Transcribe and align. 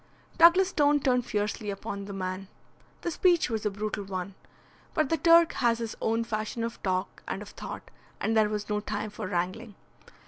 Douglas 0.39 0.69
Stone 0.69 1.01
turned 1.01 1.27
fiercely 1.27 1.69
upon 1.69 2.05
the 2.05 2.11
man. 2.11 2.47
The 3.01 3.11
speech 3.11 3.51
was 3.51 3.67
a 3.67 3.69
brutal 3.69 4.03
one. 4.03 4.33
But 4.95 5.09
the 5.09 5.17
Turk 5.17 5.53
has 5.53 5.77
his 5.77 5.95
own 6.01 6.23
fashion 6.23 6.63
of 6.63 6.81
talk 6.81 7.21
and 7.27 7.39
of 7.43 7.49
thought, 7.49 7.91
and 8.19 8.35
there 8.35 8.49
was 8.49 8.67
no 8.67 8.79
time 8.79 9.11
for 9.11 9.27
wrangling. 9.27 9.75